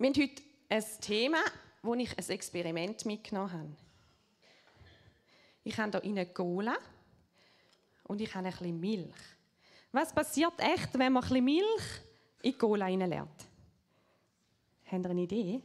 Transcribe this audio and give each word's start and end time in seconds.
Wir 0.00 0.10
haben 0.10 0.22
heute 0.22 0.42
ein 0.68 0.84
Thema, 1.00 1.38
wo 1.82 1.92
ich 1.94 2.16
ein 2.16 2.28
Experiment 2.28 3.04
mitgenommen 3.04 3.52
habe. 3.52 3.76
Ich 5.64 5.76
habe 5.76 5.98
hier 6.00 6.10
eine 6.10 6.26
Cola 6.26 6.76
und 8.04 8.20
ich 8.20 8.32
habe 8.32 8.46
ein 8.46 8.52
bisschen 8.52 8.78
Milch. 8.78 9.16
Was 9.90 10.12
passiert 10.12 10.52
echt, 10.58 10.96
wenn 10.96 11.12
man 11.12 11.24
ein 11.24 11.28
bisschen 11.28 11.44
Milch 11.44 11.82
in 12.42 12.52
die 12.52 12.58
Cola 12.58 12.84
reinlernt? 12.84 13.48
Habt 14.86 15.04
ihr 15.04 15.10
eine 15.10 15.22
Idee? 15.22 15.60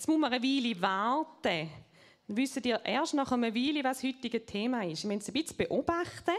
Jetzt 0.00 0.08
muss 0.08 0.18
man 0.18 0.32
eine 0.32 0.42
Weile 0.42 0.80
warten. 0.80 1.68
Dann 2.26 2.36
wisst 2.38 2.64
ihr 2.64 2.82
erst 2.86 3.12
nach 3.12 3.32
einer 3.32 3.54
Weile, 3.54 3.84
was 3.84 4.00
das 4.00 4.08
heutige 4.08 4.46
Thema 4.46 4.82
ist. 4.82 5.02
Wir 5.02 5.08
müssen 5.08 5.20
es 5.20 5.28
ein 5.28 5.34
bisschen 5.34 5.58
beobachten. 5.58 6.32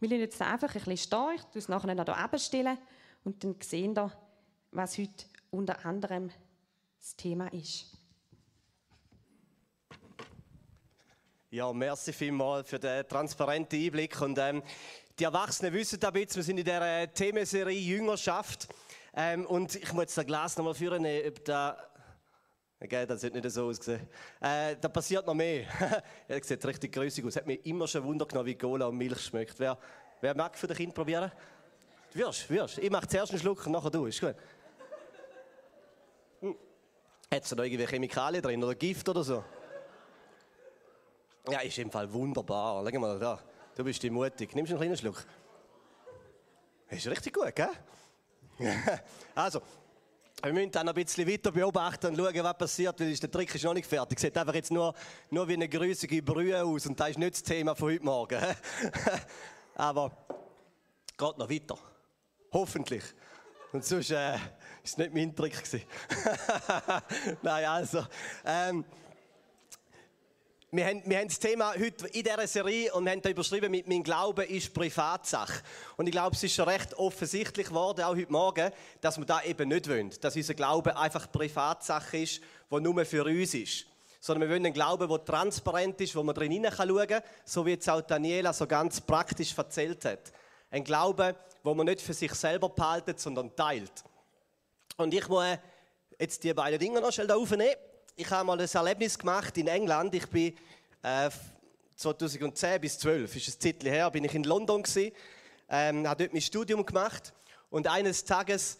Wir 0.00 0.08
lassen 0.08 0.20
jetzt 0.20 0.40
einfach 0.40 0.74
ein 0.74 0.80
bisschen 0.80 0.96
stehen. 0.96 1.34
Ich 1.50 1.56
es 1.56 1.68
nachher 1.68 1.94
noch 1.94 2.06
hier 2.06 2.16
abstellen. 2.16 2.78
Und 3.22 3.44
dann 3.44 3.56
sehen 3.60 3.94
wir, 3.94 4.10
was 4.70 4.96
heute 4.96 5.26
unter 5.50 5.84
anderem 5.84 6.30
das 6.98 7.14
Thema 7.14 7.52
ist. 7.52 7.84
Ja, 11.50 11.70
merci 11.70 12.14
vielmals 12.14 12.70
für 12.70 12.78
den 12.78 13.06
transparenten 13.06 13.78
Einblick. 13.78 14.22
Und 14.22 14.38
ähm, 14.38 14.62
die 15.18 15.24
Erwachsenen 15.24 15.74
wissen 15.74 16.02
ein 16.02 16.12
bisschen, 16.14 16.36
wir 16.36 16.42
sind 16.44 16.56
in 16.56 16.64
der 16.64 17.12
Themenserie 17.12 17.78
Jüngerschaft. 17.78 18.68
Ähm, 19.14 19.44
und 19.44 19.74
ich 19.74 19.92
muss 19.92 20.04
jetzt 20.04 20.16
das 20.16 20.24
Glas 20.24 20.56
nochmal 20.56 20.72
führen, 20.72 21.04
ob 21.04 21.44
da 21.44 21.91
Okay, 22.82 23.06
das 23.06 23.22
hat 23.22 23.32
nicht 23.32 23.48
so 23.48 23.68
ausgesehen. 23.68 24.08
Äh, 24.40 24.74
da 24.80 24.88
passiert 24.88 25.24
noch 25.24 25.34
mehr. 25.34 25.66
er 26.28 26.42
sieht 26.42 26.64
richtig 26.66 26.92
grüßig 26.92 27.24
aus. 27.24 27.36
Hat 27.36 27.46
mir 27.46 27.54
immer 27.64 27.86
schon 27.86 28.02
Wunder 28.02 28.26
genommen, 28.26 28.46
wie 28.46 28.56
Cola 28.56 28.86
und 28.86 28.96
Milch 28.96 29.20
schmeckt. 29.20 29.60
Wer, 29.60 29.78
wer 30.20 30.34
mag 30.34 30.58
für 30.58 30.66
das 30.66 30.76
Kind 30.76 30.92
probieren? 30.92 31.30
Du 32.12 32.18
wirst, 32.18 32.50
wirst. 32.50 32.78
Ich 32.78 32.90
mache 32.90 33.06
zuerst 33.06 33.30
einen 33.30 33.40
Schluck 33.40 33.64
und 33.66 33.72
nachher 33.72 33.90
du. 33.90 34.06
Ist 34.06 34.20
gut. 34.20 34.34
Hm. 36.40 36.56
Hat 37.30 37.44
es 37.44 37.54
noch 37.54 37.62
irgendwie 37.62 37.86
Chemikalien 37.86 38.42
drin 38.42 38.64
oder 38.64 38.74
Gift 38.74 39.08
oder 39.08 39.22
so? 39.22 39.44
Ja, 41.48 41.60
ist 41.60 41.78
im 41.78 41.90
Fall 41.90 42.12
wunderbar. 42.12 42.84
Schau 42.84 42.98
mal 42.98 43.18
da. 43.18 43.38
Du 43.76 43.84
bist 43.84 44.02
mutig. 44.10 44.56
Nimmst 44.56 44.72
einen 44.72 44.80
kleinen 44.80 44.96
Schluck? 44.96 45.24
Ist 46.90 47.06
richtig 47.06 47.32
gut, 47.32 47.54
gell? 47.54 47.70
also, 49.36 49.62
wir 50.42 50.52
müssen 50.52 50.72
dann 50.72 50.88
ein 50.88 50.94
bisschen 50.94 51.28
weiter 51.28 51.52
beobachten 51.52 52.08
und 52.08 52.16
schauen, 52.16 52.44
was 52.44 52.58
passiert, 52.58 52.98
weil 52.98 53.14
der 53.14 53.30
Trick 53.30 53.54
ist 53.54 53.64
noch 53.64 53.74
nicht 53.74 53.86
fertig. 53.86 54.18
Sieht 54.18 54.36
einfach 54.36 54.54
jetzt 54.54 54.72
nur, 54.72 54.92
nur 55.30 55.46
wie 55.46 55.54
eine 55.54 55.68
grüßige 55.68 56.20
Brühe 56.24 56.64
aus 56.64 56.86
und 56.86 56.98
das 56.98 57.10
ist 57.10 57.18
nicht 57.18 57.34
das 57.34 57.42
Thema 57.42 57.76
von 57.76 57.92
heute 57.92 58.04
Morgen. 58.04 58.40
Aber 59.76 60.10
geht 61.16 61.38
noch 61.38 61.48
weiter. 61.48 61.78
Hoffentlich. 62.52 63.04
Und 63.72 63.84
sonst 63.84 64.10
äh, 64.10 64.34
ist 64.34 64.40
es 64.84 64.98
nicht 64.98 65.14
mein 65.14 65.34
Trick 65.34 65.62
Nein, 67.42 67.64
also. 67.64 68.04
Ähm, 68.44 68.84
wir 70.74 70.86
haben, 70.86 71.02
wir 71.04 71.18
haben 71.18 71.28
das 71.28 71.38
Thema 71.38 71.74
heute 71.78 72.06
in 72.06 72.24
dieser 72.24 72.46
Serie 72.46 72.94
und 72.94 73.06
haben 73.06 73.20
da 73.20 73.28
überschrieben 73.28 73.70
mit 73.70 73.86
«Mein 73.86 74.02
Glaube 74.02 74.44
ist 74.44 74.72
Privatsache». 74.72 75.62
Und 75.98 76.06
ich 76.06 76.12
glaube, 76.12 76.34
es 76.34 76.42
ist 76.42 76.54
schon 76.54 76.66
recht 76.66 76.94
offensichtlich 76.94 77.66
geworden, 77.66 78.00
auch 78.00 78.16
heute 78.16 78.32
Morgen, 78.32 78.72
dass 79.02 79.18
wir 79.18 79.26
da 79.26 79.42
eben 79.42 79.68
nicht 79.68 79.86
wollen. 79.86 80.10
Dass 80.22 80.34
unser 80.34 80.54
Glaube 80.54 80.96
einfach 80.96 81.30
Privatsache 81.30 82.16
ist, 82.16 82.40
die 82.70 82.80
nur 82.80 83.04
für 83.04 83.22
uns 83.22 83.52
ist. 83.52 83.84
Sondern 84.18 84.48
wir 84.48 84.54
wollen 84.54 84.64
einen 84.64 84.72
Glauben, 84.72 85.06
der 85.06 85.22
transparent 85.22 86.00
ist, 86.00 86.16
wo 86.16 86.22
man 86.22 86.34
drin 86.34 86.50
hinein 86.50 86.72
kann 86.72 87.22
so 87.44 87.66
wie 87.66 87.74
es 87.74 87.86
auch 87.86 88.00
Daniela 88.00 88.54
so 88.54 88.66
ganz 88.66 88.98
praktisch 88.98 89.54
erzählt 89.54 90.02
hat. 90.06 90.32
Ein 90.70 90.84
Glaube, 90.84 91.36
wo 91.62 91.74
man 91.74 91.84
nicht 91.84 92.00
für 92.00 92.14
sich 92.14 92.32
selber 92.32 92.70
behaltet, 92.70 93.20
sondern 93.20 93.54
teilt. 93.54 93.92
Und 94.96 95.12
ich 95.12 95.28
muss 95.28 95.58
jetzt 96.18 96.42
die 96.42 96.54
beiden 96.54 96.78
Dinge 96.78 97.02
noch 97.02 97.12
schnell 97.12 97.30
aufnehmen 97.30 97.76
ich 98.16 98.30
habe 98.30 98.46
mal 98.46 98.60
ein 98.60 98.68
Erlebnis 98.72 99.18
gemacht 99.18 99.56
in 99.56 99.68
England. 99.68 100.14
Ich 100.14 100.26
bin 100.28 100.54
äh, 101.02 101.30
2010 101.96 102.80
bis 102.80 102.98
12, 102.98 103.36
ist 103.36 103.48
ein 103.48 103.60
Zeitchen 103.60 103.88
her, 103.88 104.10
bin 104.10 104.24
ich 104.24 104.34
in 104.34 104.44
London 104.44 104.82
gewesen, 104.82 105.12
ähm, 105.68 106.06
habe 106.06 106.24
dort 106.24 106.32
mein 106.32 106.42
Studium 106.42 106.84
gemacht 106.84 107.32
und 107.70 107.86
eines 107.86 108.24
Tages 108.24 108.78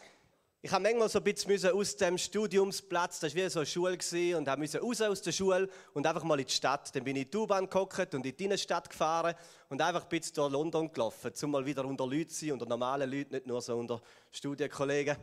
ich 0.65 0.71
habe 0.71 0.85
manchmal 0.85 1.09
so 1.09 1.19
ein 1.19 1.25
bisschen 1.25 1.73
aus 1.73 1.97
dem 1.97 2.17
Studiumsplatz, 2.17 3.19
das 3.19 3.35
war 3.35 3.43
wie 3.43 3.51
so 3.51 3.59
eine 3.59 3.67
Schule, 3.67 3.99
gewesen, 3.99 4.37
und 4.37 4.59
musste 4.59 4.81
raus 4.81 5.01
aus 5.01 5.21
der 5.21 5.33
Schule 5.33 5.69
und 5.93 6.07
einfach 6.07 6.23
mal 6.23 6.39
in 6.39 6.47
die 6.47 6.53
Stadt. 6.53 6.95
Dann 6.95 7.03
bin 7.03 7.17
ich 7.17 7.25
in 7.25 7.31
die 7.33 7.37
U-Bahn 7.37 7.69
gehockt 7.69 8.15
und 8.15 8.25
in 8.25 8.37
die 8.37 8.45
Innenstadt 8.45 8.89
gefahren 8.89 9.35
und 9.71 9.83
einfach 9.83 10.05
ein 10.05 10.09
bisschen 10.09 10.37
durch 10.37 10.53
London 10.53 10.93
gelaufen, 10.93 11.33
um 11.43 11.51
mal 11.51 11.67
wieder 11.67 11.85
unter 11.85 12.07
Leuten 12.07 12.29
zu 12.29 12.45
sein, 12.45 12.53
unter 12.53 12.67
normalen 12.67 13.11
Leuten, 13.11 13.35
nicht 13.35 13.49
nur 13.49 13.61
so 13.61 13.77
unter 13.77 14.01
Studienkollegen. 14.31 15.17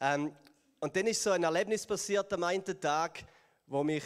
Ähm, 0.00 0.32
und 0.80 0.96
dann 0.96 1.06
ist 1.06 1.22
so 1.22 1.32
ein 1.32 1.42
Erlebnis 1.42 1.84
passiert 1.84 2.32
am 2.32 2.44
einen 2.44 2.64
Tag, 2.80 3.24
wo 3.68 3.84
mich 3.84 4.04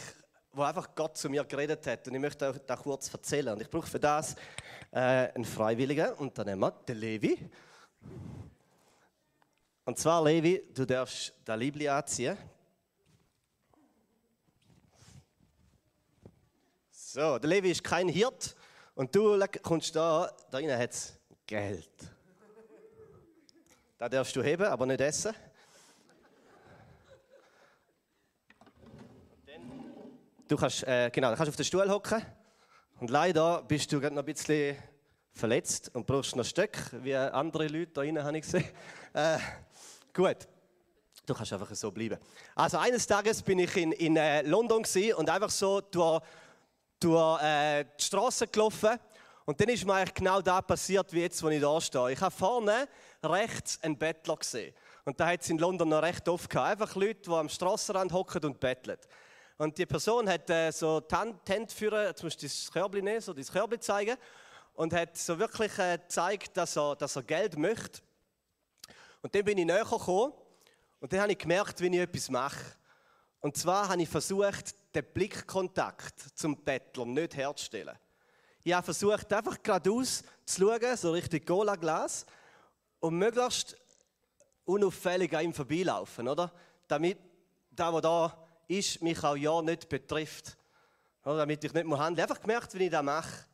wo 0.55 0.61
einfach 0.61 0.93
Gott 0.93 1.17
zu 1.17 1.29
mir 1.29 1.43
geredet 1.43 1.85
hat. 1.87 2.07
Und 2.07 2.13
ich 2.13 2.21
möchte 2.21 2.47
euch 2.47 2.57
das 2.59 2.79
kurz 2.79 3.11
erzählen. 3.11 3.53
Und 3.53 3.61
ich 3.61 3.69
brauche 3.69 3.87
für 3.87 3.99
das 3.99 4.35
äh, 4.91 4.99
einen 4.99 5.45
Freiwilligen. 5.45 6.07
Wir 6.19 6.71
den 6.87 6.97
Levi. 6.97 7.49
Und 9.85 9.97
zwar, 9.97 10.23
Levi, 10.23 10.63
du 10.73 10.85
darfst 10.85 11.33
das 11.43 11.57
Libli 11.57 11.89
anziehen. 11.89 12.37
So, 16.91 17.39
der 17.39 17.49
Levi 17.49 17.71
ist 17.71 17.83
kein 17.83 18.07
Hirt. 18.07 18.55
Und 18.93 19.13
du 19.15 19.43
kommst 19.63 19.95
da, 19.95 20.31
da 20.51 20.57
rein 20.59 20.77
hat 20.77 20.91
es 20.91 21.13
Geld. 21.47 21.89
Da 23.97 24.07
darfst 24.07 24.35
du 24.35 24.43
heben, 24.43 24.65
aber 24.65 24.85
nicht 24.85 25.01
essen. 25.01 25.33
Du 30.53 30.59
kannst, 30.59 30.83
äh, 30.83 31.09
genau, 31.09 31.31
du 31.31 31.35
kannst 31.35 31.49
auf 31.49 31.55
den 31.55 31.65
Stuhl 31.65 31.89
hocken. 31.89 32.23
Und 32.99 33.09
leider 33.09 33.63
bist 33.63 33.91
du 33.91 33.99
gerade 33.99 34.13
noch 34.13 34.21
ein 34.21 34.31
bisschen 34.31 34.77
verletzt 35.31 35.89
und 35.95 36.05
brauchst 36.05 36.35
noch 36.35 36.45
Stöcke, 36.45 37.03
wie 37.03 37.15
andere 37.15 37.65
Leute 37.65 37.87
da 37.87 38.01
drinnen, 38.01 38.23
habe 38.23 38.37
ich 38.37 38.43
gesehen. 38.43 38.69
Äh, 39.15 39.39
gut. 40.13 40.47
Du 41.25 41.33
kannst 41.33 41.51
einfach 41.53 41.73
so 41.73 41.91
bleiben. 41.91 42.19
Also 42.53 42.77
eines 42.77 43.07
Tages 43.07 43.41
bin 43.41 43.57
ich 43.57 43.75
in, 43.77 43.93
in 43.93 44.15
äh, 44.15 44.43
London 44.43 44.83
und 45.17 45.29
einfach 45.31 45.49
so 45.49 45.81
durch, 45.81 46.21
durch 46.99 47.41
äh, 47.41 47.85
die 47.99 48.03
Straße 48.03 48.45
gelaufen. 48.45 48.99
Und 49.45 49.59
dann 49.59 49.69
ist 49.69 49.83
mir 49.87 49.95
eigentlich 49.95 50.13
genau 50.13 50.39
das 50.39 50.61
passiert, 50.67 51.11
wie 51.13 51.21
jetzt, 51.21 51.41
wo 51.41 51.49
ich 51.49 51.61
da 51.61 51.81
stehe. 51.81 52.11
Ich 52.11 52.21
habe 52.21 52.35
vorne 52.35 52.87
rechts 53.23 53.79
einen 53.81 53.97
Bettler 53.97 54.37
gesehen. 54.37 54.75
Und 55.03 55.19
da 55.19 55.29
hat 55.29 55.41
es 55.41 55.49
in 55.49 55.57
London 55.57 55.89
noch 55.89 56.03
recht 56.03 56.29
oft 56.29 56.47
gehabt. 56.47 56.69
Einfach 56.79 56.95
Leute, 56.95 57.21
die 57.21 57.31
am 57.31 57.49
Strassenrand 57.49 58.13
hocken 58.13 58.45
und 58.45 58.59
betteln. 58.59 58.99
Und 59.63 59.77
die 59.77 59.85
Person 59.85 60.27
hat 60.27 60.49
äh, 60.49 60.71
so 60.71 61.01
führen, 61.69 62.07
jetzt 62.07 62.21
musst 62.21 62.41
du 62.41 62.45
das 62.45 62.69
Körbli 62.69 63.01
nehmen, 63.01 63.21
so 63.21 63.31
das 63.31 63.49
Körbli 63.49 63.79
zeigen. 63.79 64.17
Und 64.73 64.91
hat 64.91 65.15
so 65.15 65.39
wirklich 65.39 65.79
äh, 65.79 65.99
gezeigt, 65.99 66.57
dass 66.57 66.75
er, 66.75 66.97
dass 66.97 67.15
er 67.15 67.23
Geld 67.23 67.57
möchte. 67.57 68.01
Und 69.21 69.33
dann 69.33 69.45
bin 69.45 69.57
ich 69.57 69.65
näher 69.65 69.85
gekommen 69.85 70.33
und 70.99 71.13
dann 71.13 71.21
habe 71.21 71.31
ich 71.31 71.37
gemerkt, 71.37 71.79
wie 71.79 71.87
ich 71.87 72.01
etwas 72.01 72.29
mache. 72.29 72.59
Und 73.39 73.55
zwar 73.55 73.87
habe 73.87 74.01
ich 74.01 74.09
versucht, 74.09 74.75
den 74.93 75.05
Blickkontakt 75.13 76.19
zum 76.37 76.61
Bettler 76.61 77.05
nicht 77.05 77.37
herzustellen. 77.37 77.97
Ich 78.65 78.73
habe 78.73 78.83
versucht, 78.83 79.31
einfach 79.31 79.63
geradeaus 79.63 80.25
zu 80.45 80.59
schauen, 80.59 80.97
so 80.97 81.11
richtig 81.11 81.45
Cola-Glas, 81.45 82.25
und 82.99 83.17
möglichst 83.17 83.77
unauffällig 84.65 85.33
an 85.33 85.45
ihm 85.45 85.53
vorbeilaufen, 85.53 86.27
oder? 86.27 86.51
Damit 86.89 87.17
da, 87.71 87.93
wo 87.93 88.01
da 88.01 88.42
ist, 88.67 89.01
mich 89.01 89.23
auch 89.23 89.35
ja 89.35 89.61
nicht 89.61 89.89
betrifft. 89.89 90.57
Oder, 91.23 91.37
damit 91.37 91.63
ich 91.63 91.73
nicht 91.73 91.83
handeln 91.83 91.87
muss. 91.87 91.99
Einfach 91.99 92.41
gemerkt, 92.41 92.73
wie 92.73 92.85
ich 92.85 92.91
das 92.91 93.03
mache. 93.03 93.45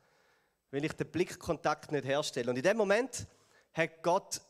Wenn 0.71 0.83
ich 0.83 0.93
den 0.93 1.07
Blickkontakt 1.07 1.91
nicht 1.91 2.05
herstelle. 2.05 2.49
Und 2.49 2.57
in 2.57 2.63
dem 2.63 2.77
Moment 2.77 3.27
hat 3.73 4.03
Gott 4.03 4.41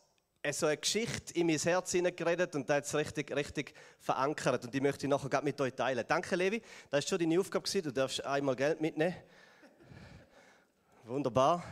so 0.52 0.66
eine 0.66 0.76
Geschichte 0.78 1.34
in 1.34 1.46
mein 1.46 1.58
Herz 1.58 1.92
hineingeredet 1.92 2.54
und 2.54 2.68
da 2.68 2.76
hat 2.76 2.84
es 2.84 2.94
richtig, 2.94 3.34
richtig 3.34 3.74
verankert. 3.98 4.64
Und 4.64 4.72
die 4.72 4.80
möchte 4.80 5.06
ich 5.06 5.10
nachher 5.10 5.42
mit 5.42 5.60
euch 5.60 5.74
teilen. 5.74 6.04
Danke, 6.08 6.34
Levi. 6.34 6.62
Das 6.90 7.04
war 7.04 7.08
schon 7.08 7.18
deine 7.18 7.38
Aufgabe. 7.38 7.82
Du 7.82 7.92
darfst 7.92 8.24
einmal 8.24 8.56
Geld 8.56 8.80
mitnehmen. 8.80 9.16
Wunderbar. 11.04 11.64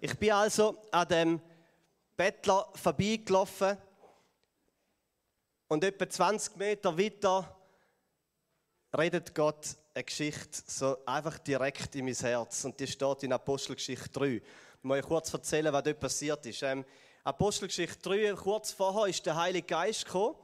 Ich 0.00 0.18
bin 0.18 0.32
also 0.32 0.82
an 0.90 1.08
dem 1.08 1.40
Bettler 2.16 2.68
vorbeigelaufen 2.74 3.76
und 5.68 5.82
etwa 5.82 6.08
20 6.08 6.56
Meter 6.56 6.98
weiter 6.98 7.56
redet 8.96 9.34
Gott 9.34 9.76
eine 9.94 10.04
Geschichte 10.04 10.62
so 10.66 10.98
einfach 11.06 11.38
direkt 11.38 11.94
in 11.94 12.04
mein 12.04 12.14
Herz. 12.14 12.64
Und 12.64 12.78
die 12.78 12.86
steht 12.86 13.22
in 13.22 13.32
Apostelgeschichte 13.32 14.10
3. 14.10 14.26
Ich 14.26 14.42
muss 14.82 14.98
euch 14.98 15.04
kurz 15.04 15.32
erzählen, 15.32 15.72
was 15.72 15.84
dort 15.84 16.00
passiert 16.00 16.44
ist. 16.46 16.62
Ähm, 16.62 16.84
Apostelgeschichte 17.22 18.02
3, 18.02 18.34
kurz 18.34 18.72
vorher 18.72 19.08
ist 19.08 19.24
der 19.24 19.36
Heilige 19.36 19.66
Geist 19.66 20.04
gekommen. 20.04 20.36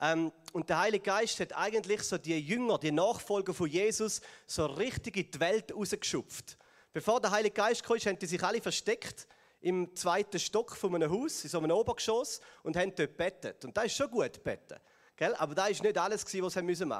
Ähm, 0.00 0.32
und 0.52 0.68
der 0.68 0.78
Heilige 0.78 1.04
Geist 1.04 1.38
hat 1.40 1.54
eigentlich 1.54 2.02
so 2.02 2.16
die 2.16 2.38
Jünger, 2.38 2.78
die 2.78 2.92
Nachfolger 2.92 3.52
von 3.52 3.68
Jesus, 3.68 4.20
so 4.46 4.66
richtig 4.66 5.16
in 5.16 5.30
die 5.30 5.40
Welt 5.40 5.74
rausgeschupft. 5.74 6.56
Bevor 6.92 7.20
der 7.20 7.30
Heilige 7.30 7.54
Geist 7.54 7.82
kam, 7.82 7.96
haben 7.96 8.18
die 8.18 8.26
sich 8.26 8.42
alle 8.42 8.60
versteckt 8.60 9.26
im 9.60 9.94
zweiten 9.94 10.38
Stock 10.38 10.76
von 10.76 10.94
einem 10.94 11.10
Haus, 11.10 11.44
in 11.44 11.50
so 11.50 11.58
einem 11.58 11.70
Obergeschoss, 11.70 12.40
und 12.62 12.76
haben 12.76 12.94
dort 12.94 13.16
bettet. 13.16 13.64
Und 13.64 13.76
das 13.76 13.86
ist 13.86 13.96
schon 13.96 14.10
gut, 14.10 14.42
beten. 14.42 14.78
Gell? 15.16 15.34
Aber 15.36 15.54
das 15.54 15.70
ist 15.70 15.82
nicht 15.82 15.96
alles, 15.96 16.24
was 16.24 16.30
sie 16.30 16.40
machen 16.40 16.66
mussten. 16.66 16.90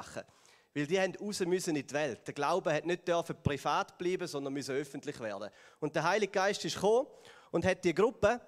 Weil 0.75 0.87
die 0.87 0.99
haben 0.99 1.15
raus 1.15 1.39
müssen 1.41 1.75
in 1.75 1.85
die 1.85 1.93
Welt. 1.93 2.25
Der 2.25 2.33
Glaube 2.33 2.73
hat 2.73 2.85
nicht 2.85 3.07
dürfen 3.07 3.35
privat 3.43 3.95
bleiben, 3.97 4.25
sondern 4.27 4.53
müssen 4.53 4.73
öffentlich 4.73 5.19
werden. 5.19 5.49
Und 5.79 5.93
der 5.93 6.03
Heilige 6.03 6.31
Geist 6.31 6.65
ist 6.65 6.75
gekommen 6.75 7.07
und 7.51 7.63
hat 7.63 7.83
die 7.83 7.93
Gruppe 7.93 8.41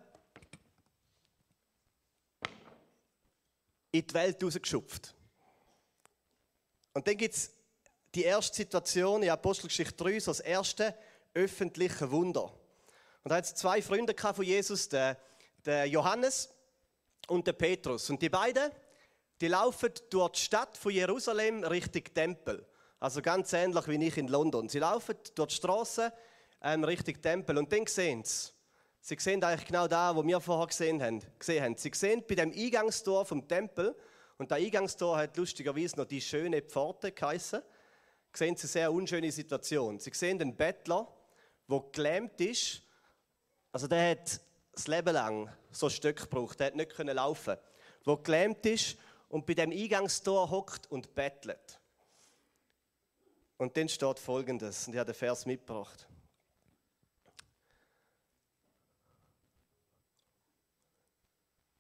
in 3.92 4.08
die 4.08 4.14
Welt 4.14 4.44
rausgeschupft. 4.44 5.14
Und 6.94 7.08
dann 7.08 7.18
gibt 7.18 7.36
es 7.36 7.52
die 8.16 8.24
erste 8.24 8.56
Situation 8.56 9.22
in 9.22 9.30
Apostelgeschichte 9.30 9.96
3, 10.04 10.20
so 10.20 10.32
das 10.32 10.40
erste 10.40 10.96
öffentliche 11.36 12.10
Wunder. 12.12 12.46
Und 13.24 13.30
da 13.30 13.36
hat 13.36 13.46
es 13.46 13.56
zwei 13.56 13.82
Freunde 13.82 14.16
von 14.18 14.44
Jesus, 14.44 14.90
der, 14.90 15.18
der 15.66 15.86
Johannes 15.86 16.50
und 17.28 17.46
der 17.46 17.54
Petrus. 17.54 18.10
Und 18.10 18.22
die 18.22 18.30
beiden, 18.30 18.72
die 19.42 19.48
laufen 19.48 19.92
durch 20.10 20.32
die 20.32 20.40
Stadt 20.40 20.78
von 20.78 20.92
Jerusalem 20.92 21.64
Richtung 21.64 22.04
Tempel. 22.14 22.66
Also 23.00 23.22
ganz 23.22 23.54
ähnlich 23.54 23.88
wie 23.88 24.08
ich 24.08 24.18
in 24.18 24.28
London. 24.28 24.70
Sie 24.70 24.80
laufen 24.80 25.16
durch 25.36 25.50
die 25.50 25.56
Straße 25.56 26.12
ähm, 26.62 26.84
Richtung 26.84 27.22
Tempel 27.22 27.58
und 27.58 27.72
dann 27.72 27.86
sehen 27.86 28.24
sie, 28.24 28.52
sie 29.02 29.18
sehen 29.20 29.44
eigentlich 29.44 29.68
genau 29.68 29.88
da, 29.88 30.16
wo 30.16 30.26
wir 30.26 30.40
vorher 30.40 30.68
gesehen 30.68 31.02
haben. 31.04 31.22
Gesehen 31.38 31.64
haben. 31.64 31.78
Sie 31.78 31.92
sehen 31.94 32.24
bei 32.28 32.36
dem 32.36 32.52
Eingangstor 32.52 33.26
vom 33.26 33.48
Tempel, 33.48 33.96
und 34.38 34.52
der 34.52 34.58
Eingangstor 34.58 35.18
hat 35.18 35.38
lustigerweise 35.38 35.96
noch 35.96 36.06
die 36.06 36.20
schöne 36.20 36.62
Pforte 36.62 37.12
geheißen, 37.12 37.62
sehen 38.34 38.56
sie 38.58 38.64
eine 38.64 38.70
sehr 38.70 38.92
unschöne 38.92 39.32
Situation. 39.32 40.00
Sie 40.00 40.12
sehen 40.14 40.38
den 40.38 40.56
Bettler, 40.56 41.08
der 41.68 41.84
gelähmt 41.92 42.40
ist 42.42 42.86
also 43.76 43.88
der 43.88 44.12
hat 44.12 44.40
das 44.72 44.88
Leben 44.88 45.14
lang 45.14 45.54
so 45.70 45.90
Stück 45.90 46.16
gebraucht, 46.16 46.62
der 46.62 46.68
hat 46.68 46.76
nicht 46.76 46.96
können 46.96 47.14
laufen, 47.14 47.58
wo 48.06 48.16
gelähmt 48.16 48.66
ist 48.66 48.98
und 49.28 49.46
bei 49.46 49.54
dem 49.54 49.70
Eingangstor 49.70 50.50
hockt 50.50 50.90
und 50.90 51.14
bettelt. 51.14 51.82
Und 53.58 53.76
dann 53.76 53.90
steht 53.90 54.18
Folgendes, 54.18 54.88
und 54.88 54.94
ich 54.94 55.00
habe 55.00 55.12
den 55.12 55.18
Vers 55.18 55.46
mitgebracht. 55.46 56.08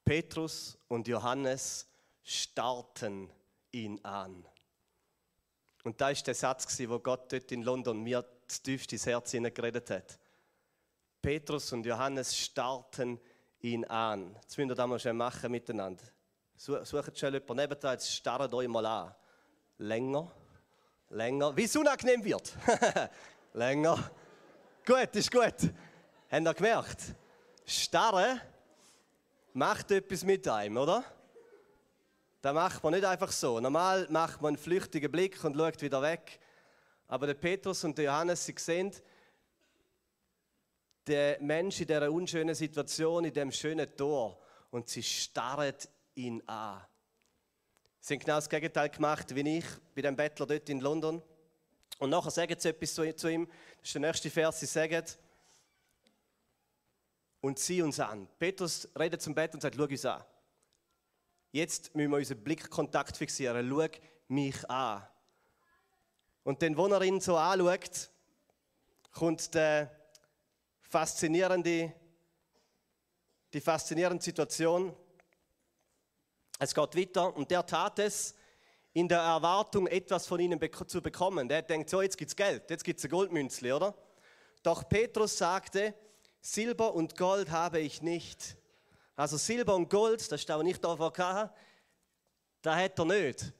Petrus 0.03 0.77
und 0.89 1.07
Johannes 1.07 1.87
starten 2.23 3.31
ihn 3.71 4.03
an. 4.03 4.45
Und 5.85 6.01
da 6.01 6.09
ist 6.09 6.27
der 6.27 6.35
Satz, 6.35 6.77
wo 6.89 6.99
Gott 6.99 7.31
dort 7.31 7.53
in 7.53 7.63
London 7.63 8.03
mir 8.03 8.25
das 8.47 8.61
tiefste 8.61 8.97
Herz 8.97 9.31
geredet 9.31 9.89
hat. 9.89 10.19
Petrus 11.21 11.71
und 11.73 11.85
Johannes 11.85 12.37
starten 12.37 13.19
ihn 13.59 13.85
an. 13.85 14.35
Das 14.45 14.57
müsst 14.57 14.69
ihr 14.69 14.75
das 14.75 14.87
mal 14.87 14.99
schnell 14.99 15.13
machen 15.13 15.51
miteinander. 15.51 16.03
Sucht 16.55 17.17
schnell 17.17 17.33
jemanden 17.33 17.55
nebenan, 17.55 17.93
jetzt 17.93 18.11
starrt 18.11 18.53
euch 18.53 18.67
mal 18.67 18.85
an. 18.85 19.15
Länger, 19.79 20.31
länger, 21.09 21.55
wie 21.57 21.63
es 21.63 21.75
unangenehm 21.75 22.23
wird. 22.23 22.55
länger. 23.53 24.11
Gut, 24.85 25.15
ist 25.15 25.31
gut. 25.31 25.73
Habt 26.31 26.45
ihr 26.45 26.53
gemerkt? 26.53 27.15
Starren 27.65 28.39
macht 29.53 29.91
etwas 29.91 30.23
mit 30.23 30.47
einem, 30.47 30.77
oder? 30.77 31.03
Das 32.41 32.53
macht 32.53 32.83
man 32.83 32.93
nicht 32.93 33.05
einfach 33.05 33.31
so. 33.31 33.59
Normal 33.59 34.05
macht 34.11 34.41
man 34.41 34.49
einen 34.49 34.57
flüchtigen 34.57 35.11
Blick 35.11 35.43
und 35.43 35.57
schaut 35.57 35.81
wieder 35.81 36.01
weg. 36.01 36.39
Aber 37.07 37.27
der 37.27 37.35
Petrus 37.35 37.83
und 37.83 37.97
der 37.97 38.05
Johannes, 38.05 38.45
sie 38.45 38.55
sehen, 38.57 38.93
der 41.05 41.39
Mensch 41.39 41.81
in 41.81 41.87
dieser 41.87 42.11
unschönen 42.11 42.55
Situation, 42.55 43.25
in 43.25 43.33
dem 43.33 43.51
schönen 43.51 43.95
Tor 43.95 44.39
und 44.71 44.89
sie 44.89 45.03
starren 45.03 45.75
ihn 46.15 46.41
an. 46.47 46.81
Sie 47.99 48.13
haben 48.13 48.19
genau 48.19 48.35
das 48.35 48.49
Gegenteil 48.49 48.89
gemacht 48.89 49.33
wie 49.35 49.57
ich 49.57 49.65
bei 49.93 50.01
dem 50.01 50.15
Bettler 50.15 50.45
dort 50.45 50.69
in 50.69 50.79
London. 50.79 51.21
Und 51.99 52.09
nachher 52.09 52.31
sagen 52.31 52.55
sie 52.57 52.69
etwas 52.69 52.93
zu 52.93 53.27
ihm. 53.27 53.47
Das 53.47 53.89
ist 53.89 53.95
der 53.95 54.01
nächste 54.01 54.29
Vers. 54.29 54.59
Sie 54.59 54.65
sagen, 54.65 55.03
und 57.41 57.59
sieh 57.59 57.81
uns 57.81 57.99
an. 57.99 58.27
Petrus 58.39 58.89
redet 58.97 59.21
zum 59.21 59.35
Bett 59.35 59.53
und 59.53 59.61
sagt, 59.61 59.75
schau 59.75 59.83
uns 59.83 60.05
an. 60.05 60.23
Jetzt 61.51 61.95
müssen 61.95 62.11
wir 62.11 62.17
unseren 62.17 62.43
Blickkontakt 62.43 63.15
fixieren. 63.15 63.69
Schau 63.69 63.87
mich 64.27 64.69
an. 64.69 65.03
Und 66.45 66.61
dann, 66.61 66.77
wo 66.77 66.85
er 66.85 67.01
ihn 67.01 67.19
so 67.19 67.35
anschaut, 67.37 68.11
kommt 69.11 69.55
der 69.55 69.89
faszinierende, 70.79 71.91
die 73.51 73.59
faszinierende 73.59 74.23
Situation. 74.23 74.95
Es 76.59 76.75
geht 76.75 76.95
weiter 76.95 77.35
und 77.35 77.49
der 77.49 77.65
tat 77.65 77.97
es 77.97 78.35
in 78.93 79.07
der 79.07 79.21
Erwartung, 79.21 79.87
etwas 79.87 80.27
von 80.27 80.39
ihnen 80.39 80.59
zu 80.87 81.01
bekommen. 81.01 81.49
Der 81.49 81.63
denkt, 81.63 81.89
so, 81.89 82.03
jetzt 82.03 82.15
gibt 82.15 82.29
es 82.29 82.35
Geld, 82.35 82.69
jetzt 82.69 82.83
gibt 82.83 82.99
es 82.99 83.05
ein 83.05 83.09
Goldmünzli, 83.09 83.71
oder? 83.73 83.95
Doch 84.61 84.87
Petrus 84.87 85.39
sagte, 85.39 85.95
Silber 86.41 86.93
und 86.93 87.17
Gold 87.17 87.49
habe 87.49 87.79
ich 87.79 88.03
nicht. 88.03 88.55
Also 89.15 89.37
Silber 89.37 89.73
und 89.73 89.89
Gold, 89.89 90.21
das 90.31 90.41
ist 90.41 90.51
auch 90.51 90.61
nicht 90.61 90.83
da 90.83 90.95
vorher, 90.95 91.51
da 92.61 92.75
hat 92.75 92.99
er 92.99 93.05
nicht. 93.05 93.51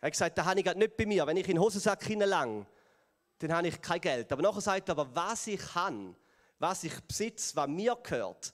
Er 0.00 0.06
hat 0.06 0.12
gesagt, 0.12 0.38
da 0.38 0.44
habe 0.44 0.60
ich 0.60 0.74
nicht 0.74 0.96
bei 0.96 1.06
mir. 1.06 1.26
Wenn 1.26 1.36
ich 1.36 1.48
in 1.48 1.56
den 1.56 1.62
Hosensack 1.62 2.04
hineinlange, 2.04 2.66
dann 3.38 3.52
habe 3.52 3.68
ich 3.68 3.80
kein 3.80 4.00
Geld. 4.00 4.30
Aber 4.32 4.42
nachher 4.42 4.60
sagt 4.60 4.88
er 4.88 4.98
aber, 4.98 5.14
was 5.14 5.46
ich 5.46 5.74
habe, 5.74 6.14
was 6.58 6.84
ich 6.84 7.00
besitze, 7.00 7.56
was 7.56 7.68
mir 7.68 7.96
gehört, 8.02 8.52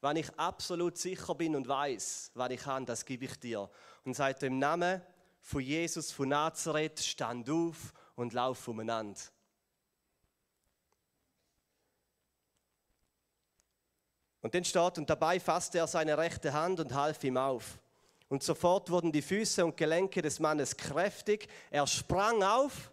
wenn 0.00 0.16
ich 0.16 0.38
absolut 0.38 0.98
sicher 0.98 1.34
bin 1.34 1.56
und 1.56 1.66
weiß, 1.66 2.32
was 2.34 2.50
ich 2.50 2.66
habe, 2.66 2.84
das 2.84 3.04
gebe 3.04 3.24
ich 3.24 3.38
dir. 3.40 3.70
Und 4.04 4.14
sagt 4.14 4.42
im 4.42 4.58
Namen 4.58 5.00
von 5.40 5.60
Jesus 5.60 6.12
von 6.12 6.28
Nazareth, 6.28 7.00
stand 7.00 7.48
auf 7.48 7.92
und 8.14 8.32
lauf 8.32 8.68
umeinander. 8.68 9.20
Und 14.42 14.54
dann 14.54 14.64
steht, 14.64 14.98
und 14.98 15.08
dabei 15.08 15.40
fasste 15.40 15.78
er 15.78 15.86
seine 15.86 16.18
rechte 16.18 16.52
Hand 16.52 16.78
und 16.80 16.92
half 16.92 17.24
ihm 17.24 17.38
auf. 17.38 17.78
Und 18.28 18.42
sofort 18.42 18.90
wurden 18.90 19.12
die 19.12 19.22
Füße 19.22 19.64
und 19.64 19.76
Gelenke 19.76 20.22
des 20.22 20.40
Mannes 20.40 20.76
kräftig. 20.76 21.48
Er 21.70 21.86
sprang 21.86 22.42
auf 22.42 22.90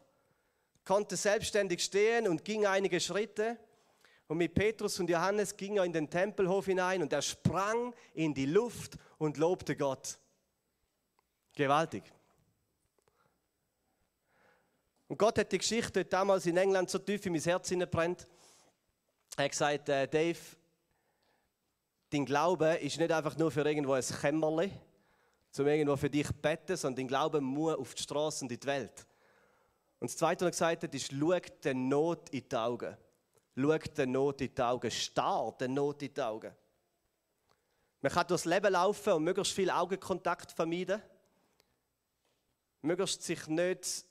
konnte 0.84 1.16
selbstständig 1.16 1.84
stehen 1.84 2.28
und 2.28 2.44
ging 2.44 2.66
einige 2.66 3.00
Schritte. 3.00 3.58
Und 4.28 4.38
mit 4.38 4.54
Petrus 4.54 5.00
und 5.00 5.10
Johannes 5.10 5.56
ging 5.56 5.78
er 5.78 5.84
in 5.84 5.94
den 5.94 6.10
Tempelhof 6.10 6.66
hinein 6.66 7.02
und 7.02 7.12
er 7.12 7.22
sprang 7.22 7.94
in 8.14 8.34
die 8.34 8.46
Luft 8.46 8.98
und 9.18 9.38
lobte 9.38 9.76
Gott. 9.76 10.18
Gewaltig. 11.54 12.04
Und 15.10 15.18
Gott 15.18 15.38
hat 15.38 15.52
die 15.52 15.58
Geschichte 15.58 16.06
damals 16.06 16.46
in 16.46 16.56
England 16.56 16.90
so 16.90 16.98
tief 16.98 17.26
in 17.26 17.34
mein 17.34 17.42
Herz 17.42 17.68
hineinbrennt. 17.68 18.26
Er 19.36 19.46
hat 19.46 19.52
gesagt, 19.52 19.90
äh, 19.90 20.08
Dave, 20.08 20.40
dein 22.10 22.26
Glaube 22.26 22.76
ist 22.76 22.98
nicht 22.98 23.12
einfach 23.12 23.38
nur 23.38 23.52
für 23.52 23.66
irgendwo 23.66 23.94
ein 23.94 24.04
Kämmerli, 24.04 24.72
zum 25.52 25.68
irgendwo 25.68 25.96
für 25.98 26.10
dich 26.10 26.30
beten, 26.32 26.78
sondern 26.78 26.98
dein 26.98 27.08
Glaube 27.08 27.42
muss 27.42 27.76
auf 27.76 27.94
die 27.94 28.02
Straße 28.02 28.46
und 28.46 28.52
in 28.52 28.60
die 28.60 28.68
Welt. 28.68 29.06
Und 30.00 30.10
das 30.10 30.18
Zweite, 30.18 30.46
was 30.46 30.48
er 30.48 30.52
gesagt 30.52 30.84
hat, 30.84 30.96
ist, 30.96 31.12
schau 31.12 31.40
der 31.64 31.74
Not 31.76 32.30
in 32.30 32.48
die 32.50 32.56
Augen. 32.56 32.98
Schau 33.56 33.78
der 33.78 34.08
Not 34.08 34.42
in 34.42 34.56
die 34.56 34.62
Augen. 34.62 34.90
Starr 34.90 35.56
der 35.60 35.68
Not 35.68 36.02
in 36.02 36.14
die 36.14 36.22
Augen. 36.22 36.52
Man 38.02 38.12
kann 38.12 38.26
durchs 38.26 38.46
Leben 38.46 38.72
laufen 38.72 39.14
und 39.14 39.24
möglichst 39.24 39.54
viel 39.54 39.70
Augenkontakt 39.70 40.52
vermeiden. 40.54 41.02
Möglichst 42.82 43.22
sich 43.22 43.46
nicht, 43.46 44.06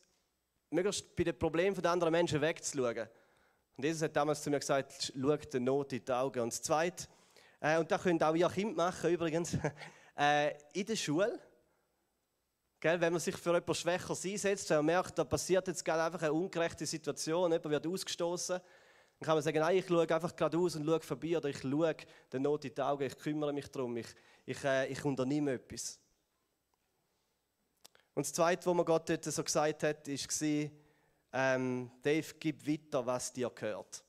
möglichst 0.71 1.17
bei 1.17 1.25
den 1.25 1.37
Problemen 1.37 1.75
der 1.83 1.91
anderen 1.91 2.13
Menschen 2.13 2.41
wegzuschauen. 2.41 3.09
Und 3.77 3.85
Jesus 3.85 4.03
hat 4.03 4.15
damals 4.15 4.43
zu 4.43 4.51
mir 4.51 4.61
gesagt, 4.61 5.13
schau 5.13 5.37
der 5.37 5.61
Not 5.61 5.93
in 5.93 6.05
die 6.05 6.13
Augen. 6.13 6.41
Und 6.41 6.53
das 6.53 6.63
Zweite, 6.63 7.09
äh, 7.59 7.79
und 7.79 7.91
das 7.91 8.01
könnt 8.01 8.23
auch 8.23 8.35
ihr 8.35 8.49
Kind 8.49 8.77
machen 8.77 9.11
übrigens, 9.11 9.57
äh, 10.21 10.55
in 10.73 10.87
der 10.87 10.97
Schule, 10.97 11.41
Gell, 12.81 12.99
wenn 12.99 13.13
man 13.13 13.21
sich 13.21 13.37
für 13.37 13.55
etwas 13.55 13.81
Schwächeres 13.81 14.25
einsetzt, 14.25 14.71
wenn 14.71 14.79
man 14.79 14.87
merkt, 14.87 15.19
da 15.19 15.23
passiert 15.23 15.69
jetzt 15.69 15.85
gerade 15.85 16.03
einfach 16.03 16.23
eine 16.23 16.33
ungerechte 16.33 16.87
Situation, 16.87 17.53
jemand 17.53 17.71
wird 17.71 17.87
ausgestoßen, 17.87 18.59
dann 18.59 19.27
kann 19.27 19.35
man 19.35 19.43
sagen, 19.43 19.59
nein, 19.59 19.77
ich 19.77 19.87
schaue 19.87 20.09
einfach 20.09 20.35
geradeaus 20.35 20.77
und 20.77 20.87
schaue 20.87 21.01
vorbei 21.01 21.37
oder 21.37 21.51
ich 21.51 21.61
schaue 21.61 21.95
der 22.33 22.41
Not 22.41 22.65
in 22.65 22.75
die 22.75 22.81
Augen, 22.81 23.03
ich 23.03 23.19
kümmere 23.19 23.53
mich 23.53 23.69
darum, 23.69 23.99
ich, 23.99 24.07
ich, 24.47 24.65
äh, 24.65 24.87
ich 24.87 25.05
unternehme 25.05 25.53
etwas. 25.53 26.01
Und 28.15 28.25
das 28.25 28.33
Zweite, 28.33 28.65
was 28.65 28.75
mir 28.75 28.85
Gott 28.85 29.11
dort 29.11 29.25
so 29.25 29.45
gesagt 29.45 29.83
hat, 29.83 30.09
war, 30.09 30.71
ähm, 31.33 31.91
Dave, 32.01 32.35
gib 32.39 32.67
weiter, 32.67 33.05
was 33.05 33.31
dir 33.31 33.51
gehört. 33.51 34.03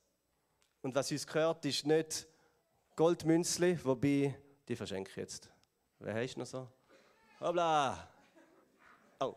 Und 0.81 0.95
was 0.95 1.11
uns 1.11 1.27
gehört, 1.27 1.65
ist 1.65 1.85
nicht 1.85 2.25
Goldmünzli, 2.95 3.77
wobei, 3.83 4.33
die 4.65 4.75
verschenke 4.77 5.09
ich 5.09 5.17
jetzt. 5.17 5.51
Wer 6.03 6.15
heißt 6.15 6.35
noch 6.37 6.47
so? 6.47 6.67
Hoppla! 7.39 8.09
Oh, 9.19 9.35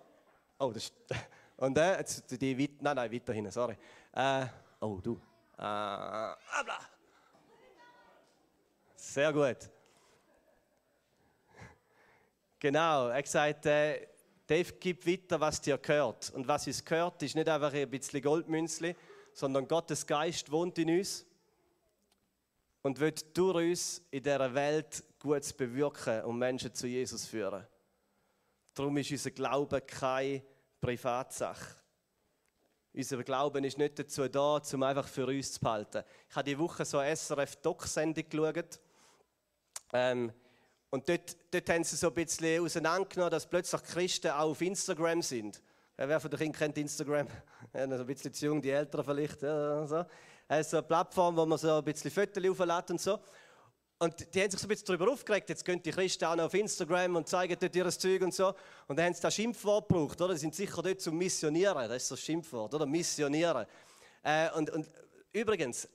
oh, 0.59 0.73
das 0.73 0.85
ist. 0.85 0.94
Und 1.59 1.76
äh, 1.76 1.99
jetzt 1.99 2.40
die 2.40 2.59
weit, 2.59 2.80
nein, 2.80 2.97
nein, 2.97 3.12
weiter 3.12 3.35
hinten, 3.35 3.50
sorry. 3.50 3.76
Äh, 4.12 4.47
oh, 4.80 4.99
du. 5.02 5.21
Äh, 5.59 5.61
hoppla! 5.61 6.78
Sehr 8.97 9.30
gut. 9.30 9.71
Genau, 12.59 13.09
er 13.09 13.23
gesagt, 13.23 13.66
äh, 13.66 14.09
Dave 14.47 14.73
gibt 14.80 15.06
weiter, 15.06 15.38
was 15.38 15.61
dir 15.61 15.76
gehört. 15.76 16.30
Und 16.30 16.49
was 16.49 16.66
uns 16.66 16.83
gehört, 16.83 17.23
ist 17.23 17.35
nicht 17.35 17.49
einfach 17.49 17.75
ein 17.75 17.90
bisschen 17.90 18.23
Goldmünzli, 18.23 18.97
sondern 19.35 19.68
Gottes 19.68 20.06
Geist 20.06 20.50
wohnt 20.50 20.78
in 20.78 20.99
uns 20.99 21.26
und 22.80 22.99
wird 23.00 23.37
durch 23.37 23.71
uns 23.71 24.02
in 24.11 24.23
dieser 24.23 24.54
Welt 24.54 25.04
Gutes 25.25 25.54
bewirken 25.54 26.23
und 26.25 26.37
Menschen 26.37 26.75
zu 26.75 26.87
Jesus 26.87 27.25
führen. 27.25 27.66
Darum 28.75 28.95
ist 28.99 29.11
unser 29.11 29.31
Glaube 29.31 29.81
keine 29.81 30.43
Privatsache. 30.83 31.76
Unser 32.93 33.25
Glauben 33.25 33.64
ist 33.64 33.78
nicht 33.78 33.99
dazu 33.99 34.28
da, 34.28 34.61
um 34.73 34.83
einfach 34.83 35.09
für 35.09 35.26
uns 35.26 35.54
zu 35.54 35.61
behalten. 35.61 36.04
Ich 36.28 36.37
habe 36.37 36.45
diese 36.45 36.59
Woche 36.59 36.85
so 36.85 36.99
eine 36.99 37.16
SRF-Doc-Sendung 37.16 38.28
geschaut. 38.28 38.81
Ähm, 39.95 40.31
und 40.90 41.09
dort, 41.09 41.37
dort 41.50 41.71
haben 41.71 41.85
sie 41.85 41.97
so 41.97 42.09
ein 42.09 42.14
bisschen 42.14 42.62
auseinandergenommen, 42.62 43.31
dass 43.31 43.49
plötzlich 43.49 43.83
Christen 43.83 44.31
auch 44.31 44.50
auf 44.50 44.61
Instagram 44.61 45.23
sind. 45.23 45.62
Wer 45.97 46.21
von 46.21 46.31
den 46.31 46.38
Kindern 46.38 46.59
kennt 46.59 46.78
Instagram? 46.78 47.28
Ja, 47.73 47.85
ein 47.85 48.07
bisschen 48.07 48.33
zu 48.33 48.47
jung, 48.47 48.61
die 48.61 48.71
Eltern 48.71 49.02
vielleicht. 49.02 49.40
Ja, 49.43 49.87
so. 49.87 50.04
Also 50.47 50.76
eine 50.76 50.87
Plattform, 50.87 51.35
wo 51.37 51.47
man 51.47 51.59
so 51.59 51.78
ein 51.78 51.85
bisschen 51.85 52.11
Fotos 52.11 52.45
auflädt 52.45 52.90
und 52.90 53.00
so. 53.00 53.19
Und 53.99 54.35
die 54.35 54.43
haben 54.43 54.51
sich 54.51 54.61
so 54.61 54.67
ein 54.67 54.69
bisschen 54.69 54.87
darüber 54.87 55.13
aufgeregt, 55.13 55.49
jetzt 55.49 55.65
gehen 55.65 55.81
die 55.83 55.91
Christen 55.91 56.25
auch 56.25 56.35
noch 56.35 56.45
auf 56.45 56.55
Instagram 56.55 57.17
und 57.17 57.29
zeigen 57.29 57.57
dort 57.59 57.77
ihr 57.77 57.89
Zeug 57.91 58.23
und 58.23 58.35
so. 58.35 58.49
Und 58.89 58.97
dann 58.97 59.07
haben 59.07 59.15
sie 59.15 59.23
das 59.23 59.35
Schimpfwort 59.35 59.89
gebraucht, 59.89 60.21
oder? 60.21 60.35
Die 60.35 60.41
sind 60.41 60.55
sicher 60.55 60.83
dort 60.83 61.01
zum 61.01 61.17
Missionieren, 61.17 61.89
das 61.89 62.03
ist 62.03 62.13
ein 62.13 62.17
Schimpfwort, 62.17 62.75
oder? 62.75 62.87
Missionieren. 62.87 63.67
Äh, 64.23 64.51
und, 64.53 64.71
und 64.71 64.91
übrigens, 65.33 65.89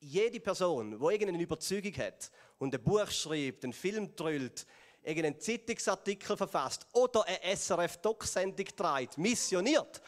jede 0.00 0.40
Person, 0.40 0.98
die 0.98 1.04
irgendeine 1.04 1.42
Überzeugung 1.42 1.96
hat 1.96 2.30
und 2.58 2.74
ein 2.74 2.82
Buch 2.82 3.10
schreibt, 3.10 3.64
einen 3.64 3.72
Film 3.72 4.14
drüllt, 4.14 4.66
irgendeinen 5.02 5.40
Zeitungsartikel 5.40 6.36
verfasst 6.36 6.86
oder 6.92 7.24
eine 7.26 7.56
SRF-Doc-Sendung 7.56 8.66
trägt, 8.76 9.16
missioniert, 9.16 10.02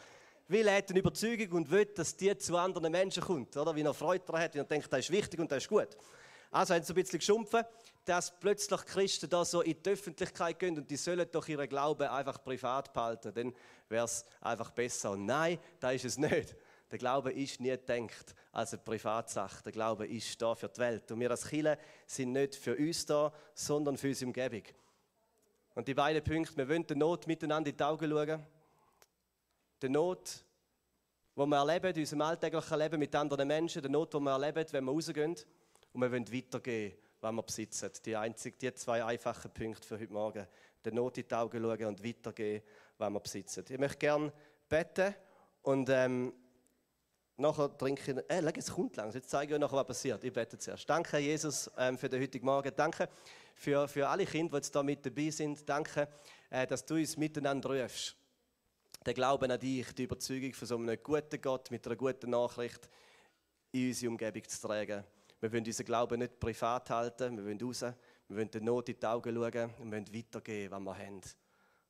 weil 0.47 0.67
er 0.67 0.77
hat 0.77 0.89
eine 0.89 0.99
Überzeugung 0.99 1.57
und 1.57 1.71
will, 1.71 1.85
dass 1.85 2.15
die 2.15 2.37
zu 2.37 2.55
anderen 2.55 2.91
Menschen 2.91 3.23
kommt, 3.23 3.57
oder? 3.57 3.75
Wie 3.75 3.81
er 3.81 3.93
Freude 3.93 4.23
daran 4.25 4.43
hat, 4.43 4.53
wie 4.53 4.59
er 4.59 4.65
denkt, 4.65 4.91
das 4.93 4.99
ist 4.99 5.11
wichtig 5.11 5.39
und 5.39 5.51
das 5.51 5.63
ist 5.63 5.69
gut. 5.69 5.89
Also 6.51 6.73
haben 6.73 6.83
sie 6.83 6.91
ein 6.91 6.95
bisschen 6.95 7.19
geschumpfen, 7.19 7.63
dass 8.03 8.37
plötzlich 8.39 8.85
Christen 8.85 9.29
da 9.29 9.45
so 9.45 9.61
in 9.61 9.81
die 9.81 9.89
Öffentlichkeit 9.89 10.59
gehen 10.59 10.77
und 10.77 10.89
die 10.89 10.97
sollen 10.97 11.25
doch 11.31 11.47
ihren 11.47 11.67
Glauben 11.69 12.07
einfach 12.07 12.43
privat 12.43 12.93
behalten, 12.93 13.33
dann 13.33 13.53
wäre 13.87 14.05
es 14.05 14.25
einfach 14.41 14.71
besser. 14.71 15.11
Und 15.11 15.25
nein, 15.25 15.59
da 15.79 15.91
ist 15.91 16.05
es 16.05 16.17
nicht. 16.17 16.55
Der 16.91 16.97
Glaube 16.97 17.31
ist 17.31 17.61
nie 17.61 17.69
gedacht 17.69 18.35
als 18.51 18.73
eine 18.73 18.81
Privatsache. 18.81 19.63
Der 19.63 19.71
Glaube 19.71 20.05
ist 20.07 20.41
da 20.41 20.53
für 20.53 20.67
die 20.67 20.79
Welt. 20.79 21.09
Und 21.11 21.21
wir 21.21 21.31
als 21.31 21.47
Chile 21.47 21.77
sind 22.05 22.33
nicht 22.33 22.55
für 22.55 22.75
uns 22.75 23.05
da, 23.05 23.31
sondern 23.53 23.97
für 23.97 24.09
unsere 24.09 24.27
Umgebung. 24.27 24.63
Und 25.73 25.87
die 25.87 25.93
beiden 25.93 26.21
Punkte, 26.21 26.57
wir 26.57 26.67
wollen 26.67 26.85
der 26.85 26.97
Not 26.97 27.27
miteinander 27.27 27.69
in 27.69 27.77
die 27.77 27.83
Augen 27.83 28.09
schauen. 28.09 28.45
Die 29.81 29.89
Not, 29.89 30.43
die 31.37 31.45
wir 31.45 31.57
erleben 31.57 31.93
in 31.93 32.01
unserem 32.01 32.21
alltäglichen 32.23 32.77
Leben 32.77 32.99
mit 32.99 33.15
anderen 33.15 33.47
Menschen, 33.47 33.81
die 33.81 33.89
Not, 33.89 34.13
die 34.13 34.19
wir 34.19 34.31
erleben, 34.31 34.65
wenn 34.71 34.83
wir 34.83 34.91
rausgehen. 34.91 35.35
Und 35.93 36.01
wir 36.01 36.11
wollen 36.11 36.31
weitergehen, 36.31 36.93
was 37.19 37.31
wir 37.33 37.43
besitzen. 37.43 37.91
Die, 38.05 38.15
einzig, 38.15 38.59
die 38.59 38.73
zwei 38.73 39.03
einfachen 39.03 39.51
Punkte 39.51 39.87
für 39.87 39.99
heute 39.99 40.13
Morgen. 40.13 40.47
Der 40.83 40.93
Not 40.93 41.17
in 41.17 41.27
die 41.27 41.35
Augen 41.35 41.61
schauen 41.61 41.85
und 41.85 42.03
weitergehen, 42.03 42.63
was 42.97 43.09
wir 43.09 43.19
besitzen. 43.19 43.65
Ich 43.69 43.77
möchte 43.77 43.97
gerne 43.97 44.33
beten 44.67 45.13
und 45.61 45.89
ähm, 45.89 46.33
Nachher 47.41 47.75
trinke 47.75 48.11
ich, 48.11 48.29
äh, 48.29 48.53
es 48.55 48.71
kommt 48.71 48.97
langsam, 48.97 49.19
jetzt 49.19 49.31
zeige 49.31 49.51
ich 49.51 49.55
euch 49.55 49.59
noch, 49.59 49.73
was 49.73 49.87
passiert. 49.87 50.23
Ich 50.23 50.31
bete 50.31 50.59
zuerst. 50.59 50.87
Danke, 50.87 51.17
Jesus, 51.17 51.71
ähm, 51.75 51.97
für 51.97 52.07
den 52.07 52.21
heutigen 52.21 52.45
Morgen. 52.45 52.71
Danke 52.75 53.09
für, 53.55 53.87
für 53.87 54.07
alle 54.07 54.25
Kinder, 54.27 54.51
die 54.51 54.57
jetzt 54.57 54.75
da 54.75 54.83
mit 54.83 55.03
dabei 55.03 55.31
sind. 55.31 55.67
Danke, 55.67 56.07
äh, 56.51 56.67
dass 56.67 56.85
du 56.85 56.95
uns 56.95 57.17
miteinander 57.17 57.69
rufst. 57.69 58.15
Der 59.03 59.15
Glauben 59.15 59.49
an 59.49 59.59
dich, 59.59 59.91
die 59.93 60.03
Überzeugung 60.03 60.53
von 60.53 60.67
so 60.67 60.77
einem 60.77 61.01
guten 61.01 61.41
Gott 61.41 61.71
mit 61.71 61.83
einer 61.87 61.95
guten 61.95 62.29
Nachricht 62.29 62.87
in 63.71 63.87
unsere 63.87 64.11
Umgebung 64.11 64.43
zu 64.47 64.67
tragen. 64.67 65.03
Wir 65.41 65.51
wollen 65.51 65.65
unseren 65.65 65.85
Glauben 65.87 66.19
nicht 66.19 66.39
privat 66.39 66.89
halten, 66.91 67.35
wir 67.35 67.43
wollen 67.43 67.59
raus, 67.59 67.81
wir 67.81 68.37
wollen 68.37 68.51
der 68.51 68.61
Not 68.61 68.89
in 68.89 68.99
die 68.99 69.05
Augen 69.07 69.33
schauen 69.33 69.73
und 69.79 69.91
wir 69.91 69.97
wollen 69.97 70.13
weitergeben, 70.13 70.71
was 70.71 70.97
wir 70.99 71.05
haben. 71.05 71.21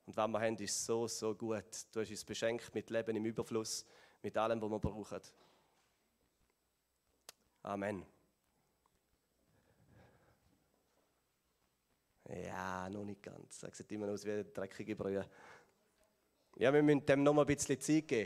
Und 0.05 0.17
was 0.17 0.27
wir 0.29 0.39
haben, 0.39 0.58
ist 0.58 0.86
so, 0.86 1.05
so 1.05 1.36
gut. 1.36 1.65
Du 1.91 2.00
hast 2.00 2.10
uns 2.10 2.24
beschenkt 2.24 2.74
mit 2.74 2.89
Leben 2.89 3.15
im 3.17 3.25
Überfluss 3.25 3.86
mit 4.24 4.38
allem, 4.38 4.62
was 4.62 4.70
wir 4.70 4.79
brauchen. 4.79 5.20
Amen. 7.63 8.05
Ja, 12.29 12.89
noch 12.89 13.03
nicht 13.03 13.22
ganz. 13.22 13.63
Er 13.63 13.74
sieht 13.74 13.91
immer 13.91 14.08
aus 14.08 14.24
wie 14.24 14.31
eine 14.31 14.46
dreckige 14.46 14.96
Brühe. 14.96 15.29
Ja, 16.55 16.74
wir 16.74 16.81
müssen 16.81 17.05
dem 17.05 17.24
noch 17.24 17.34
mal 17.34 17.41
ein 17.41 17.48
bisschen 17.48 17.79
Zeit 17.81 18.08
geben. 18.08 18.20